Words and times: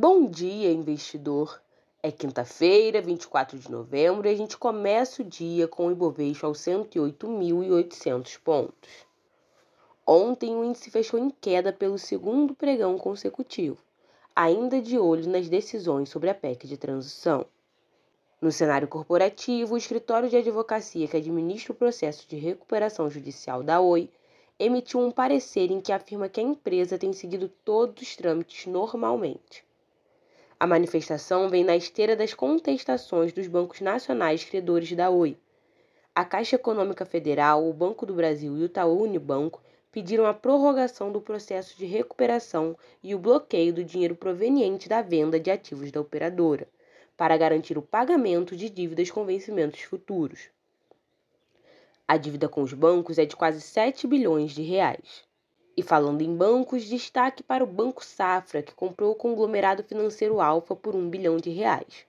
Bom 0.00 0.26
dia, 0.26 0.70
investidor. 0.70 1.60
É 2.00 2.12
quinta-feira, 2.12 3.02
24 3.02 3.58
de 3.58 3.68
novembro, 3.68 4.28
e 4.28 4.30
a 4.30 4.36
gente 4.36 4.56
começa 4.56 5.22
o 5.22 5.24
dia 5.24 5.66
com 5.66 5.88
o 5.88 5.90
Ibovespa 5.90 6.46
aos 6.46 6.60
108.800 6.60 8.38
pontos. 8.38 8.90
Ontem 10.06 10.54
o 10.54 10.62
índice 10.62 10.88
fechou 10.88 11.18
em 11.18 11.30
queda 11.30 11.72
pelo 11.72 11.98
segundo 11.98 12.54
pregão 12.54 12.96
consecutivo, 12.96 13.76
ainda 14.36 14.80
de 14.80 14.96
olho 14.96 15.28
nas 15.28 15.48
decisões 15.48 16.08
sobre 16.10 16.30
a 16.30 16.34
PEC 16.34 16.68
de 16.68 16.76
transição. 16.76 17.44
No 18.40 18.52
cenário 18.52 18.86
corporativo, 18.86 19.74
o 19.74 19.78
escritório 19.78 20.30
de 20.30 20.36
advocacia 20.36 21.08
que 21.08 21.16
administra 21.16 21.72
o 21.72 21.76
processo 21.76 22.24
de 22.28 22.36
recuperação 22.36 23.10
judicial 23.10 23.64
da 23.64 23.80
Oi 23.80 24.08
emitiu 24.60 25.00
um 25.00 25.10
parecer 25.10 25.72
em 25.72 25.80
que 25.80 25.90
afirma 25.90 26.28
que 26.28 26.38
a 26.38 26.44
empresa 26.44 26.96
tem 26.96 27.12
seguido 27.12 27.48
todos 27.64 28.00
os 28.00 28.14
trâmites 28.14 28.64
normalmente. 28.66 29.66
A 30.60 30.66
manifestação 30.66 31.48
vem 31.48 31.62
na 31.62 31.76
esteira 31.76 32.16
das 32.16 32.34
contestações 32.34 33.32
dos 33.32 33.46
bancos 33.46 33.80
nacionais 33.80 34.42
credores 34.42 34.90
da 34.90 35.08
Oi. 35.08 35.38
A 36.12 36.24
Caixa 36.24 36.56
Econômica 36.56 37.06
Federal, 37.06 37.64
o 37.64 37.72
Banco 37.72 38.04
do 38.04 38.12
Brasil 38.12 38.58
e 38.58 38.62
o 38.62 38.64
Itaú 38.64 39.04
Unibanco 39.04 39.62
pediram 39.92 40.26
a 40.26 40.34
prorrogação 40.34 41.12
do 41.12 41.20
processo 41.20 41.78
de 41.78 41.86
recuperação 41.86 42.76
e 43.00 43.14
o 43.14 43.20
bloqueio 43.20 43.72
do 43.72 43.84
dinheiro 43.84 44.16
proveniente 44.16 44.88
da 44.88 45.00
venda 45.00 45.38
de 45.38 45.48
ativos 45.48 45.92
da 45.92 46.00
operadora, 46.00 46.66
para 47.16 47.36
garantir 47.36 47.78
o 47.78 47.82
pagamento 47.82 48.56
de 48.56 48.68
dívidas 48.68 49.12
com 49.12 49.24
vencimentos 49.24 49.82
futuros. 49.82 50.48
A 52.08 52.16
dívida 52.16 52.48
com 52.48 52.62
os 52.62 52.72
bancos 52.72 53.16
é 53.16 53.24
de 53.24 53.36
quase 53.36 53.60
7 53.60 54.08
bilhões 54.08 54.50
de 54.50 54.62
reais. 54.62 55.27
E 55.78 55.82
falando 55.84 56.22
em 56.22 56.34
bancos, 56.34 56.86
destaque 56.86 57.40
para 57.40 57.62
o 57.62 57.66
Banco 57.66 58.04
Safra, 58.04 58.64
que 58.64 58.74
comprou 58.74 59.12
o 59.12 59.14
conglomerado 59.14 59.84
financeiro 59.84 60.40
Alfa 60.40 60.74
por 60.74 60.96
um 60.96 61.08
bilhão 61.08 61.36
de 61.36 61.50
reais. 61.50 62.04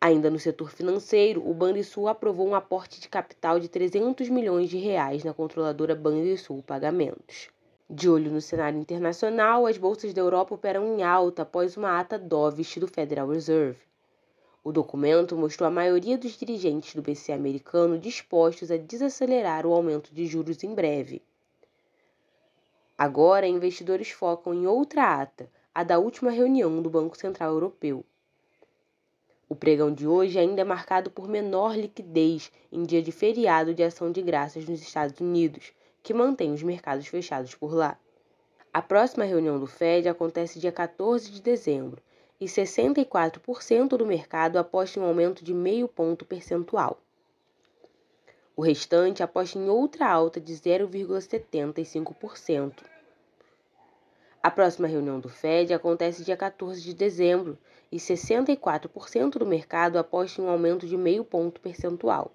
Ainda 0.00 0.30
no 0.30 0.38
setor 0.38 0.70
financeiro, 0.70 1.46
o 1.46 1.52
Banrisul 1.52 2.08
aprovou 2.08 2.48
um 2.48 2.54
aporte 2.54 2.98
de 2.98 3.06
capital 3.06 3.60
de 3.60 3.68
300 3.68 4.30
milhões 4.30 4.70
de 4.70 4.78
reais 4.78 5.22
na 5.22 5.34
controladora 5.34 5.94
Banrisul 5.94 6.62
Pagamentos. 6.62 7.50
De 7.90 8.08
olho 8.08 8.30
no 8.30 8.40
cenário 8.40 8.80
internacional, 8.80 9.66
as 9.66 9.76
bolsas 9.76 10.14
da 10.14 10.22
Europa 10.22 10.54
operam 10.54 10.96
em 10.96 11.02
alta 11.02 11.42
após 11.42 11.76
uma 11.76 12.00
ata 12.00 12.18
dovish 12.18 12.78
do 12.78 12.88
Federal 12.88 13.28
Reserve. 13.28 13.80
O 14.64 14.72
documento 14.72 15.36
mostrou 15.36 15.66
a 15.66 15.70
maioria 15.70 16.16
dos 16.16 16.32
dirigentes 16.32 16.94
do 16.94 17.02
BC 17.02 17.30
americano 17.30 17.98
dispostos 17.98 18.70
a 18.70 18.78
desacelerar 18.78 19.66
o 19.66 19.74
aumento 19.74 20.14
de 20.14 20.24
juros 20.24 20.64
em 20.64 20.74
breve. 20.74 21.20
Agora, 23.00 23.48
investidores 23.48 24.10
focam 24.10 24.52
em 24.52 24.66
outra 24.66 25.22
ata, 25.22 25.50
a 25.74 25.82
da 25.82 25.98
última 25.98 26.30
reunião 26.30 26.82
do 26.82 26.90
Banco 26.90 27.16
Central 27.16 27.50
Europeu. 27.54 28.04
O 29.48 29.56
pregão 29.56 29.90
de 29.90 30.06
hoje 30.06 30.38
ainda 30.38 30.60
é 30.60 30.64
marcado 30.64 31.10
por 31.10 31.26
menor 31.26 31.78
liquidez 31.78 32.52
em 32.70 32.82
dia 32.82 33.00
de 33.00 33.10
feriado 33.10 33.72
de 33.72 33.82
ação 33.82 34.12
de 34.12 34.20
graças 34.20 34.68
nos 34.68 34.82
Estados 34.82 35.18
Unidos, 35.18 35.72
que 36.02 36.12
mantém 36.12 36.52
os 36.52 36.62
mercados 36.62 37.06
fechados 37.06 37.54
por 37.54 37.72
lá. 37.72 37.98
A 38.70 38.82
próxima 38.82 39.24
reunião 39.24 39.58
do 39.58 39.66
Fed 39.66 40.06
acontece 40.06 40.60
dia 40.60 40.70
14 40.70 41.30
de 41.30 41.40
dezembro 41.40 42.02
e 42.38 42.44
64% 42.44 43.96
do 43.96 44.04
mercado 44.04 44.58
aposta 44.58 44.98
em 44.98 45.02
um 45.02 45.06
aumento 45.06 45.42
de 45.42 45.54
meio 45.54 45.88
ponto 45.88 46.26
percentual. 46.26 47.00
O 48.56 48.62
restante 48.62 49.22
aposta 49.22 49.58
em 49.58 49.68
outra 49.68 50.08
alta 50.08 50.40
de 50.40 50.52
0,75%. 50.52 52.82
A 54.42 54.50
próxima 54.50 54.88
reunião 54.88 55.20
do 55.20 55.28
Fed 55.28 55.74
acontece 55.74 56.24
dia 56.24 56.36
14 56.36 56.80
de 56.80 56.94
dezembro 56.94 57.58
e 57.92 57.98
64% 57.98 59.32
do 59.32 59.46
mercado 59.46 59.98
aposta 59.98 60.40
em 60.40 60.44
um 60.44 60.48
aumento 60.48 60.86
de 60.86 60.96
meio 60.96 61.24
ponto 61.24 61.60
percentual. 61.60 62.32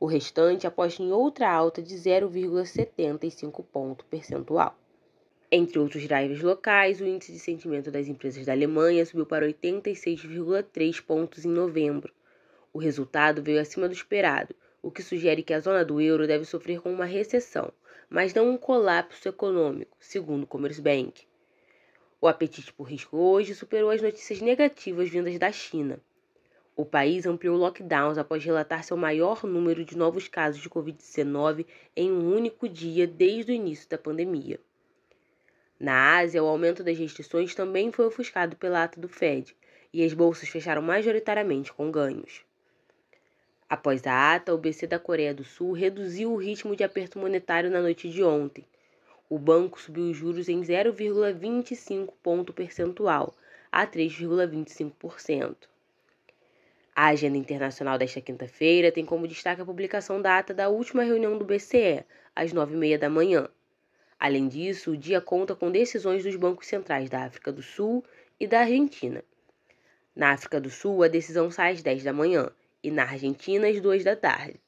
O 0.00 0.06
restante 0.06 0.66
aposta 0.66 1.02
em 1.02 1.12
outra 1.12 1.48
alta 1.48 1.80
de 1.80 1.94
0,75 1.94 3.64
ponto 3.72 4.04
percentual. 4.06 4.76
Entre 5.54 5.78
outros 5.78 6.08
drivers 6.08 6.42
locais, 6.42 7.00
o 7.00 7.06
índice 7.06 7.30
de 7.30 7.38
sentimento 7.38 7.90
das 7.90 8.08
empresas 8.08 8.46
da 8.46 8.52
Alemanha 8.52 9.06
subiu 9.06 9.26
para 9.26 9.46
86,3 9.46 11.04
pontos 11.04 11.44
em 11.44 11.50
novembro. 11.50 12.12
O 12.72 12.78
resultado 12.78 13.42
veio 13.42 13.60
acima 13.60 13.86
do 13.86 13.94
esperado, 13.94 14.54
o 14.82 14.90
que 14.90 15.02
sugere 15.02 15.42
que 15.42 15.54
a 15.54 15.60
zona 15.60 15.84
do 15.84 16.00
euro 16.00 16.26
deve 16.26 16.44
sofrer 16.44 16.80
com 16.80 16.92
uma 16.92 17.04
recessão, 17.04 17.72
mas 18.10 18.34
não 18.34 18.50
um 18.50 18.58
colapso 18.58 19.28
econômico, 19.28 19.96
segundo 20.00 20.42
o 20.42 20.46
Commerzbank. 20.46 21.24
O 22.20 22.28
apetite 22.28 22.72
por 22.72 22.84
risco 22.84 23.16
hoje 23.16 23.54
superou 23.54 23.90
as 23.90 24.02
notícias 24.02 24.40
negativas 24.40 25.08
vindas 25.08 25.38
da 25.38 25.52
China. 25.52 26.00
O 26.74 26.84
país 26.84 27.26
ampliou 27.26 27.56
lockdowns 27.56 28.18
após 28.18 28.44
relatar 28.44 28.82
seu 28.82 28.96
maior 28.96 29.44
número 29.44 29.84
de 29.84 29.96
novos 29.96 30.26
casos 30.26 30.60
de 30.60 30.68
Covid-19 30.68 31.66
em 31.94 32.10
um 32.10 32.34
único 32.34 32.68
dia 32.68 33.06
desde 33.06 33.52
o 33.52 33.54
início 33.54 33.88
da 33.88 33.98
pandemia. 33.98 34.58
Na 35.78 36.18
Ásia, 36.18 36.42
o 36.42 36.46
aumento 36.46 36.82
das 36.82 36.98
restrições 36.98 37.54
também 37.54 37.90
foi 37.90 38.06
ofuscado 38.06 38.56
pela 38.56 38.84
ata 38.84 39.00
do 39.00 39.08
Fed, 39.08 39.56
e 39.92 40.04
as 40.04 40.14
bolsas 40.14 40.48
fecharam 40.48 40.80
majoritariamente 40.80 41.72
com 41.72 41.90
ganhos. 41.90 42.44
Após 43.72 44.06
a 44.06 44.34
ata, 44.34 44.52
o 44.52 44.58
BC 44.58 44.86
da 44.86 44.98
Coreia 44.98 45.32
do 45.32 45.44
Sul 45.44 45.72
reduziu 45.72 46.30
o 46.30 46.36
ritmo 46.36 46.76
de 46.76 46.84
aperto 46.84 47.18
monetário 47.18 47.70
na 47.70 47.80
noite 47.80 48.10
de 48.10 48.22
ontem. 48.22 48.66
O 49.30 49.38
banco 49.38 49.80
subiu 49.80 50.10
os 50.10 50.14
juros 50.14 50.46
em 50.50 50.60
0,25 50.60 52.12
ponto 52.22 52.52
percentual, 52.52 53.34
a 53.72 53.86
3,25%. 53.86 55.56
A 56.94 57.06
agenda 57.06 57.38
internacional 57.38 57.96
desta 57.96 58.20
quinta-feira 58.20 58.92
tem 58.92 59.06
como 59.06 59.26
destaque 59.26 59.62
a 59.62 59.64
publicação 59.64 60.20
da 60.20 60.36
ata 60.36 60.52
da 60.52 60.68
última 60.68 61.02
reunião 61.02 61.38
do 61.38 61.44
BCE, 61.46 62.04
às 62.36 62.52
9h30 62.52 62.98
da 62.98 63.08
manhã. 63.08 63.48
Além 64.20 64.48
disso, 64.48 64.90
o 64.90 64.96
dia 64.98 65.22
conta 65.22 65.56
com 65.56 65.72
decisões 65.72 66.22
dos 66.22 66.36
bancos 66.36 66.66
centrais 66.66 67.08
da 67.08 67.24
África 67.24 67.50
do 67.50 67.62
Sul 67.62 68.04
e 68.38 68.46
da 68.46 68.60
Argentina. 68.60 69.24
Na 70.14 70.32
África 70.32 70.60
do 70.60 70.68
Sul, 70.68 71.02
a 71.02 71.08
decisão 71.08 71.50
sai 71.50 71.72
às 71.72 71.82
10 71.82 72.04
da 72.04 72.12
manhã 72.12 72.52
e 72.82 72.90
na 72.90 73.04
Argentina 73.04 73.68
às 73.68 73.80
2 73.80 74.04
da 74.04 74.16
tarde. 74.16 74.60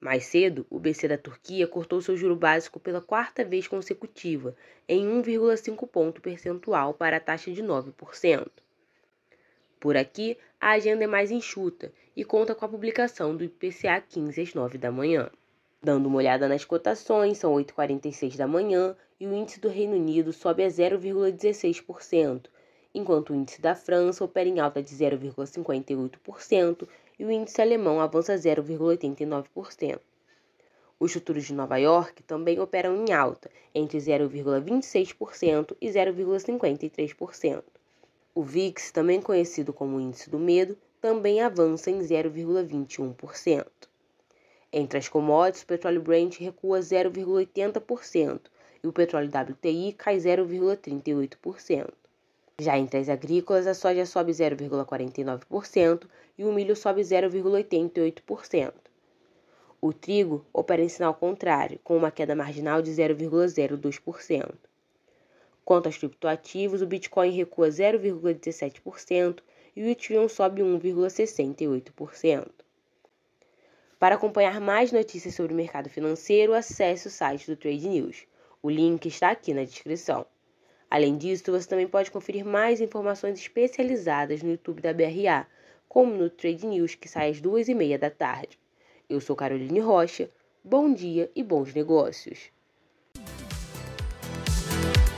Mais 0.00 0.24
cedo, 0.24 0.66
o 0.68 0.80
BC 0.80 1.06
da 1.06 1.16
Turquia 1.16 1.66
cortou 1.66 2.00
seu 2.00 2.16
juro 2.16 2.34
básico 2.34 2.80
pela 2.80 3.00
quarta 3.00 3.44
vez 3.44 3.68
consecutiva, 3.68 4.56
em 4.88 5.06
1,5 5.06 5.86
ponto 5.88 6.20
percentual 6.20 6.92
para 6.92 7.18
a 7.18 7.20
taxa 7.20 7.52
de 7.52 7.62
9%. 7.62 8.48
Por 9.78 9.96
aqui, 9.96 10.36
a 10.60 10.72
agenda 10.72 11.04
é 11.04 11.06
mais 11.06 11.30
enxuta 11.30 11.92
e 12.16 12.24
conta 12.24 12.54
com 12.54 12.64
a 12.64 12.68
publicação 12.68 13.36
do 13.36 13.44
IPCA 13.44 14.00
15 14.00 14.40
às 14.40 14.54
9 14.54 14.78
da 14.78 14.90
manhã. 14.90 15.30
Dando 15.82 16.06
uma 16.06 16.18
olhada 16.18 16.48
nas 16.48 16.64
cotações, 16.64 17.38
são 17.38 17.52
8h46 17.54 18.36
da 18.36 18.46
manhã 18.46 18.96
e 19.18 19.26
o 19.26 19.34
índice 19.34 19.60
do 19.60 19.68
Reino 19.68 19.94
Unido 19.94 20.32
sobe 20.32 20.64
a 20.64 20.68
0,16%, 20.68 22.46
enquanto 22.94 23.30
o 23.30 23.34
índice 23.36 23.60
da 23.60 23.74
França 23.74 24.24
opera 24.24 24.48
em 24.48 24.60
alta 24.60 24.82
de 24.82 24.94
0,58% 24.94 26.88
e 27.22 27.24
o 27.24 27.30
índice 27.30 27.62
alemão 27.62 28.00
avança 28.00 28.34
0,89%. 28.34 30.00
Os 30.98 31.12
futuros 31.12 31.44
de 31.44 31.54
Nova 31.54 31.76
York 31.76 32.20
também 32.24 32.58
operam 32.58 32.96
em 32.96 33.12
alta, 33.12 33.48
entre 33.72 33.96
0,26% 33.96 35.76
e 35.80 35.88
0,53%. 35.88 37.62
O 38.34 38.42
VIX, 38.42 38.90
também 38.90 39.22
conhecido 39.22 39.72
como 39.72 40.00
índice 40.00 40.28
do 40.28 40.36
medo, 40.36 40.76
também 41.00 41.40
avança 41.40 41.92
em 41.92 42.00
0,21%. 42.00 43.66
Entre 44.72 44.98
as 44.98 45.08
commodities, 45.08 45.62
o 45.62 45.66
petróleo 45.66 46.02
Brent 46.02 46.40
recua 46.40 46.80
0,80% 46.80 48.40
e 48.82 48.88
o 48.88 48.92
petróleo 48.92 49.30
WTI 49.30 49.92
cai 49.92 50.16
0,38%. 50.16 51.88
Já 52.58 52.78
entre 52.78 52.98
as 52.98 53.08
agrícolas, 53.08 53.66
a 53.66 53.74
soja 53.74 54.04
sobe 54.06 54.32
0,49% 54.32 56.06
e 56.36 56.44
o 56.44 56.52
milho 56.52 56.76
sobe 56.76 57.00
0,88%. 57.02 58.72
O 59.80 59.92
trigo 59.92 60.46
opera 60.52 60.82
em 60.82 60.88
sinal 60.88 61.14
contrário, 61.14 61.80
com 61.82 61.96
uma 61.96 62.10
queda 62.10 62.36
marginal 62.36 62.80
de 62.80 62.90
0,02%. 62.90 64.54
Quanto 65.64 65.86
aos 65.86 65.96
criptoativos, 65.96 66.82
o 66.82 66.86
Bitcoin 66.86 67.30
recua 67.30 67.68
0,17% 67.68 69.40
e 69.74 69.82
o 69.82 69.88
Ethereum 69.88 70.28
sobe 70.28 70.62
1,68%. 70.62 72.48
Para 73.98 74.16
acompanhar 74.16 74.60
mais 74.60 74.90
notícias 74.92 75.34
sobre 75.34 75.52
o 75.52 75.56
mercado 75.56 75.88
financeiro, 75.88 76.54
acesse 76.54 77.06
o 77.06 77.10
site 77.10 77.46
do 77.46 77.56
Trade 77.56 77.88
News. 77.88 78.26
O 78.60 78.68
link 78.68 79.06
está 79.06 79.30
aqui 79.30 79.54
na 79.54 79.64
descrição. 79.64 80.26
Além 80.92 81.16
disso, 81.16 81.50
você 81.50 81.66
também 81.66 81.88
pode 81.88 82.10
conferir 82.10 82.44
mais 82.44 82.78
informações 82.78 83.38
especializadas 83.38 84.42
no 84.42 84.50
YouTube 84.50 84.82
da 84.82 84.92
BRA, 84.92 85.46
como 85.88 86.12
no 86.12 86.28
Trade 86.28 86.66
News 86.66 86.94
que 86.94 87.08
sai 87.08 87.30
às 87.30 87.40
duas 87.40 87.66
e 87.66 87.74
meia 87.74 87.98
da 87.98 88.10
tarde. 88.10 88.58
Eu 89.08 89.18
sou 89.18 89.34
Caroline 89.34 89.80
Rocha, 89.80 90.28
bom 90.62 90.92
dia 90.92 91.30
e 91.34 91.42
bons 91.42 91.72
negócios. 91.72 92.50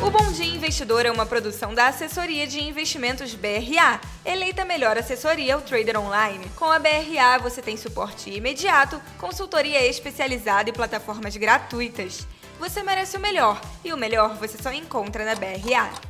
O 0.00 0.10
Bom 0.10 0.32
Dia 0.32 0.46
Investidor 0.46 1.04
é 1.04 1.10
uma 1.10 1.26
produção 1.26 1.74
da 1.74 1.88
Assessoria 1.88 2.46
de 2.46 2.60
Investimentos 2.62 3.34
BRA, 3.34 4.00
eleita 4.24 4.64
melhor 4.64 4.96
assessoria 4.96 5.54
ao 5.54 5.60
trader 5.60 6.00
online. 6.00 6.48
Com 6.56 6.64
a 6.64 6.78
BRA 6.78 7.36
você 7.42 7.60
tem 7.60 7.76
suporte 7.76 8.30
imediato, 8.30 8.98
consultoria 9.18 9.86
especializada 9.86 10.70
e 10.70 10.72
plataformas 10.72 11.36
gratuitas 11.36 12.26
você 12.58 12.82
merece 12.82 13.16
o 13.16 13.20
melhor. 13.20 13.60
E 13.84 13.92
o 13.92 13.96
melhor 13.96 14.36
você 14.36 14.60
só 14.60 14.72
encontra 14.72 15.24
na 15.24 15.34
BRA. 15.34 16.07